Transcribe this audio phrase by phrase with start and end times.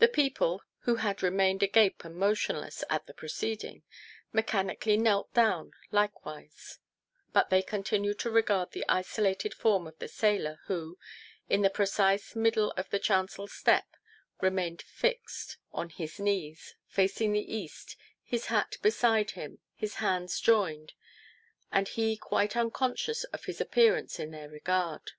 [0.00, 3.84] The people, who had remained agape and motionless at the proceeding,
[4.32, 6.80] mechanically knelt down like wise;
[7.32, 10.98] but they continued to regard the isolated form of the sailor who,
[11.48, 13.86] in the precise middle of the chancel step,
[14.40, 16.48] remained fixed on his 402 JO F^LEASE HIS WIFE.
[16.48, 20.94] knees, facing the east, his hat beside him, his hands joined,
[21.70, 25.12] and he quite unconscious of his appearance in their regard.